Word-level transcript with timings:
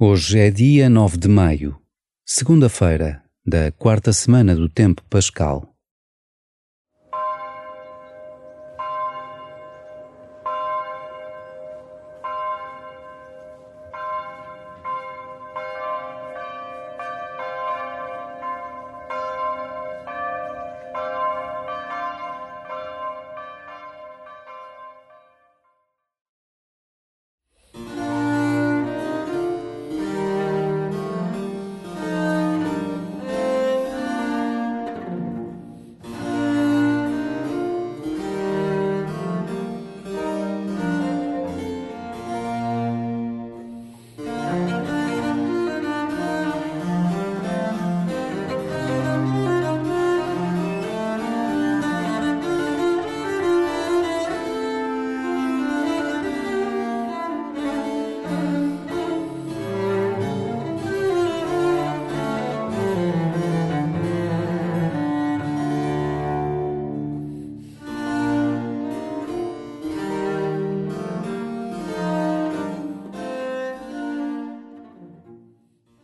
Hoje 0.00 0.38
é 0.38 0.48
dia 0.48 0.88
9 0.88 1.16
de 1.16 1.26
maio, 1.26 1.76
segunda-feira 2.24 3.20
da 3.44 3.72
quarta 3.72 4.12
semana 4.12 4.54
do 4.54 4.68
tempo 4.68 5.02
pascal. 5.10 5.67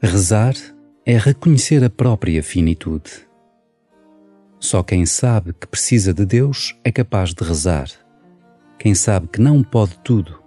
Rezar 0.06 0.54
é 1.06 1.16
reconhecer 1.16 1.82
a 1.82 1.88
própria 1.88 2.42
finitude. 2.42 3.26
Só 4.60 4.82
quem 4.82 5.06
sabe 5.06 5.54
que 5.54 5.66
precisa 5.66 6.12
de 6.12 6.26
Deus 6.26 6.78
é 6.84 6.92
capaz 6.92 7.32
de 7.32 7.42
rezar. 7.42 7.88
Quem 8.78 8.94
sabe 8.94 9.28
que 9.28 9.40
não 9.40 9.62
pode 9.62 9.98
tudo 10.00 10.42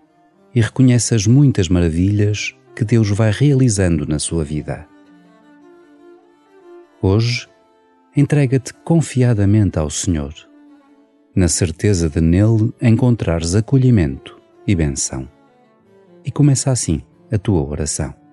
e 0.54 0.62
reconhece 0.62 1.16
as 1.16 1.26
muitas 1.26 1.70
maravilhas 1.70 2.56
que 2.76 2.86
Deus 2.86 3.10
vai 3.10 3.32
realizando 3.32 4.06
na 4.06 4.20
sua 4.20 4.44
vida. 4.44 4.88
Hoje, 7.02 7.50
entrega-te 8.16 8.76
confiadamente 8.86 9.80
ao 9.80 9.90
Senhor, 9.90 10.36
na 11.36 11.48
certeza 11.48 12.08
de 12.08 12.22
nele 12.22 12.72
encontrares 12.80 13.56
acolhimento 13.56 14.40
e 14.68 14.76
benção. 14.76 15.28
E 16.24 16.30
começa 16.30 16.70
assim 16.70 17.02
a 17.32 17.40
tua 17.40 17.68
oração. 17.68 18.27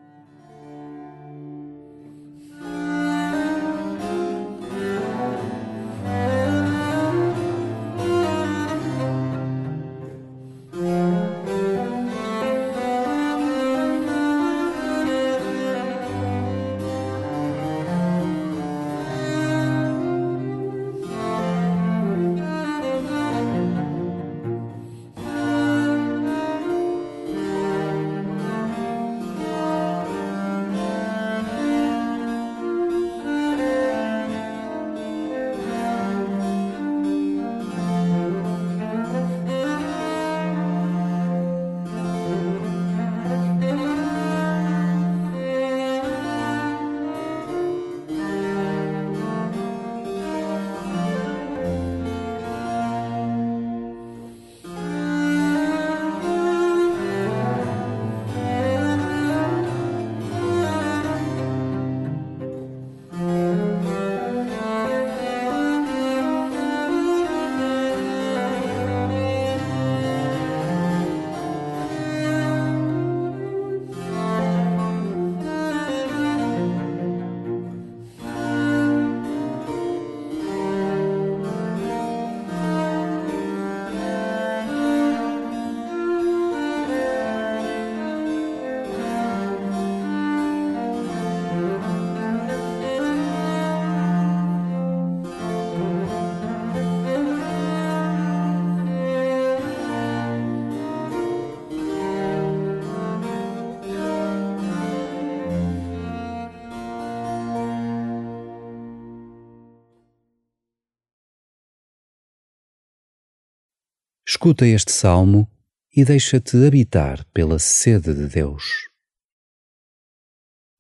Escuta 114.45 114.67
este 114.67 114.93
salmo 114.93 115.49
e 115.97 116.05
deixa-te 116.05 116.67
habitar 116.67 117.25
pela 117.33 117.59
sede 117.59 118.13
de 118.13 118.27
Deus. 118.27 118.91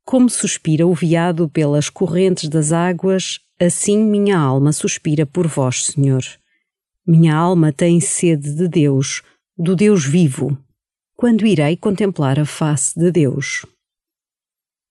Como 0.05 0.29
suspira 0.29 0.87
o 0.87 0.93
veado 0.93 1.49
pelas 1.49 1.89
correntes 1.89 2.51
das 2.51 2.73
águas, 2.73 3.41
assim 3.59 4.05
minha 4.05 4.37
alma 4.37 4.71
suspira 4.71 5.25
por 5.25 5.47
vós, 5.47 5.87
Senhor. 5.87 6.23
Minha 7.07 7.35
alma 7.35 7.73
tem 7.73 8.01
sede 8.01 8.55
de 8.55 8.69
Deus, 8.69 9.23
do 9.57 9.75
Deus 9.75 10.05
vivo. 10.05 10.59
Quando 11.17 11.47
irei 11.47 11.75
contemplar 11.75 12.39
a 12.39 12.45
face 12.45 13.01
de 13.01 13.11
Deus? 13.11 13.65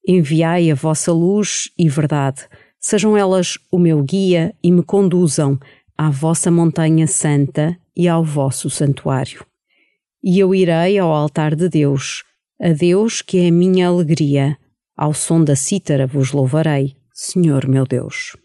Enviai 0.03 0.71
a 0.71 0.73
vossa 0.73 1.11
luz 1.11 1.69
e 1.77 1.87
verdade, 1.87 2.49
sejam 2.79 3.15
elas 3.15 3.59
o 3.71 3.77
meu 3.77 4.01
guia 4.01 4.51
e 4.63 4.71
me 4.71 4.81
conduzam 4.81 5.59
à 6.05 6.09
vossa 6.09 6.51
montanha 6.51 7.07
santa 7.07 7.77
e 7.95 8.09
ao 8.09 8.25
vosso 8.25 8.69
santuário. 8.69 9.45
E 10.21 10.37
eu 10.37 10.53
irei 10.53 10.99
ao 10.99 11.13
altar 11.13 11.55
de 11.55 11.69
Deus, 11.69 12.25
a 12.61 12.73
Deus 12.73 13.21
que 13.21 13.37
é 13.37 13.47
a 13.47 13.51
minha 13.51 13.87
alegria, 13.87 14.57
ao 14.97 15.13
som 15.13 15.41
da 15.41 15.55
cítara 15.55 16.05
vos 16.05 16.33
louvarei, 16.33 16.97
Senhor 17.13 17.69
meu 17.69 17.85
Deus. 17.85 18.35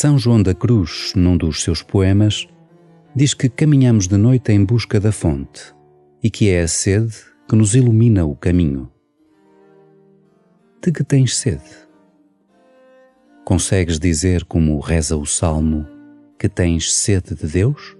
São 0.00 0.16
João 0.16 0.40
da 0.40 0.54
Cruz, 0.54 1.12
num 1.16 1.36
dos 1.36 1.60
seus 1.60 1.82
poemas, 1.82 2.46
diz 3.16 3.34
que 3.34 3.48
caminhamos 3.48 4.06
de 4.06 4.16
noite 4.16 4.52
em 4.52 4.64
busca 4.64 5.00
da 5.00 5.10
fonte 5.10 5.74
e 6.22 6.30
que 6.30 6.48
é 6.48 6.62
a 6.62 6.68
sede 6.68 7.16
que 7.48 7.56
nos 7.56 7.74
ilumina 7.74 8.24
o 8.24 8.36
caminho. 8.36 8.88
De 10.80 10.92
que 10.92 11.02
tens 11.02 11.36
sede? 11.36 11.68
Consegues 13.44 13.98
dizer, 13.98 14.44
como 14.44 14.78
reza 14.78 15.16
o 15.16 15.26
salmo, 15.26 15.84
que 16.38 16.48
tens 16.48 16.94
sede 16.94 17.34
de 17.34 17.48
Deus? 17.48 17.97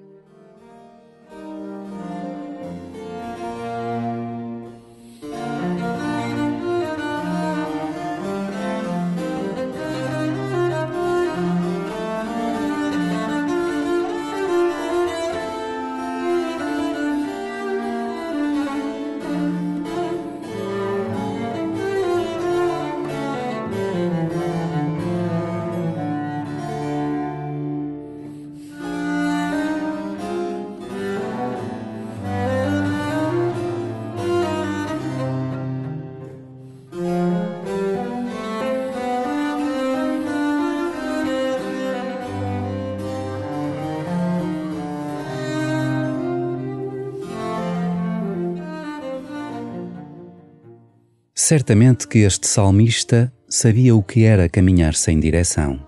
Certamente 51.48 52.06
que 52.06 52.26
este 52.26 52.46
salmista 52.46 53.32
sabia 53.48 53.96
o 53.96 54.02
que 54.02 54.24
era 54.24 54.50
caminhar 54.50 54.92
sem 54.92 55.18
direção. 55.18 55.80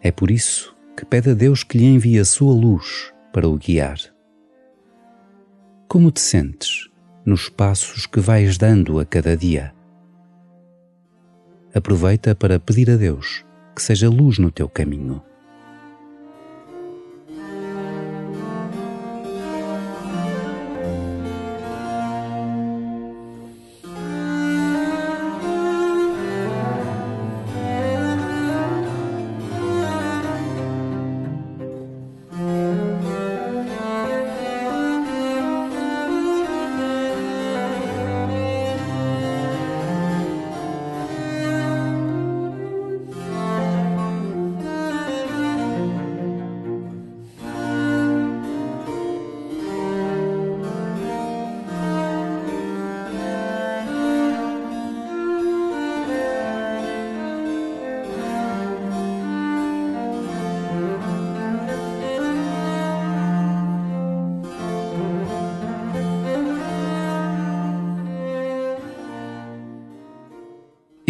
É 0.00 0.10
por 0.10 0.30
isso 0.30 0.74
que 0.96 1.04
pede 1.04 1.32
a 1.32 1.34
Deus 1.34 1.62
que 1.62 1.76
lhe 1.76 1.84
envie 1.84 2.18
a 2.18 2.24
sua 2.24 2.54
luz 2.54 3.12
para 3.30 3.46
o 3.46 3.58
guiar. 3.58 3.98
Como 5.86 6.10
te 6.10 6.22
sentes 6.22 6.88
nos 7.26 7.50
passos 7.50 8.06
que 8.06 8.20
vais 8.20 8.56
dando 8.56 8.98
a 8.98 9.04
cada 9.04 9.36
dia? 9.36 9.74
Aproveita 11.74 12.34
para 12.34 12.58
pedir 12.58 12.90
a 12.90 12.96
Deus 12.96 13.44
que 13.76 13.82
seja 13.82 14.08
luz 14.08 14.38
no 14.38 14.50
teu 14.50 14.66
caminho. 14.66 15.22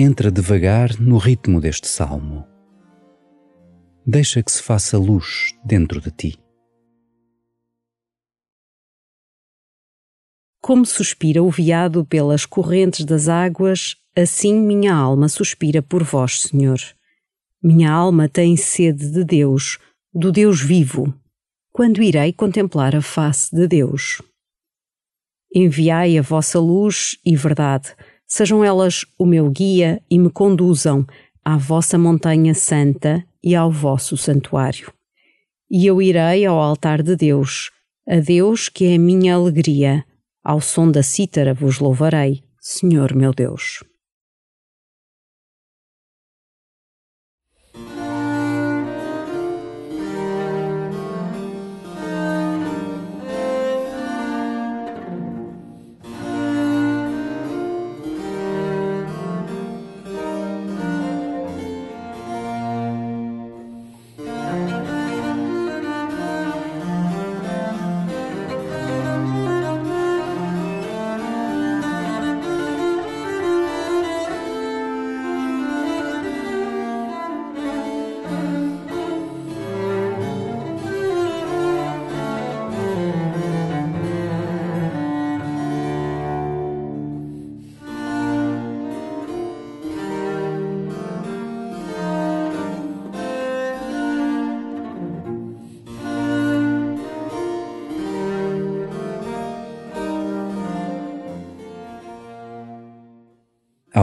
Entra 0.09 0.31
devagar 0.31 0.99
no 0.99 1.19
ritmo 1.19 1.61
deste 1.61 1.87
salmo. 1.87 2.47
Deixa 4.07 4.43
que 4.43 4.51
se 4.51 4.63
faça 4.63 4.97
luz 4.97 5.55
dentro 5.63 6.01
de 6.01 6.11
ti. 6.11 6.39
Como 10.63 10.87
suspira 10.87 11.43
o 11.43 11.51
veado 11.51 12.07
pelas 12.07 12.47
correntes 12.47 13.05
das 13.05 13.29
águas, 13.29 13.97
assim 14.17 14.55
minha 14.59 14.95
alma 14.95 15.29
suspira 15.29 15.83
por 15.83 16.03
vós, 16.03 16.41
Senhor. 16.41 16.81
Minha 17.63 17.93
alma 17.93 18.31
tem 18.31 18.57
sede 18.57 19.11
de 19.11 19.23
Deus, 19.23 19.79
do 20.13 20.33
Deus 20.33 20.63
vivo. 20.63 21.13
Quando 21.71 22.03
irei 22.03 22.33
contemplar 22.33 22.97
a 22.97 23.03
face 23.03 23.55
de 23.55 23.69
Deus? 23.69 24.23
Enviai 25.55 26.17
a 26.17 26.23
vossa 26.23 26.59
luz 26.59 27.19
e 27.23 27.37
verdade 27.37 27.95
Sejam 28.29 28.63
elas 28.63 29.07
o 29.19 29.25
meu 29.25 29.51
guia 29.51 30.03
e 30.11 30.19
me 30.19 30.29
conduzam 30.29 31.07
à 31.43 31.57
vossa 31.57 31.97
montanha 31.97 32.55
santa 32.55 33.25
e 33.43 33.55
ao 33.57 33.73
vosso 33.73 34.19
santuário. 34.19 34.93
E 35.71 35.87
eu 35.87 36.03
irei 36.03 36.45
ao 36.45 36.59
altar 36.59 37.03
de 37.03 37.17
Deus, 37.17 37.71
a 38.07 38.17
Deus 38.17 38.69
que 38.69 38.85
é 38.85 38.97
a 38.97 38.99
minha 38.99 39.35
alegria. 39.35 40.05
Ao 40.45 40.61
som 40.61 40.91
da 40.91 41.03
cítara 41.03 41.55
vos 41.55 41.79
louvarei, 41.79 42.43
Senhor 42.61 43.15
meu 43.15 43.33
Deus. 43.33 43.83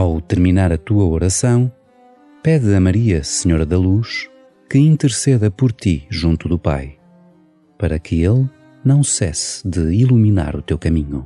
Ao 0.06 0.22
terminar 0.22 0.72
a 0.72 0.78
tua 0.78 1.04
oração, 1.04 1.72
pede 2.44 2.76
a 2.76 2.80
Maria, 2.80 3.24
Senhora 3.24 3.66
da 3.66 3.76
Luz, 3.76 4.30
que 4.70 4.78
interceda 4.78 5.50
por 5.50 5.72
ti 5.72 6.06
junto 6.12 6.48
do 6.48 6.60
Pai, 6.60 7.00
para 7.76 7.98
que 7.98 8.22
Ele 8.22 8.48
não 8.84 9.04
cesse 9.04 9.68
de 9.68 9.92
iluminar 9.96 10.56
o 10.56 10.62
teu 10.62 10.78
caminho. 10.78 11.26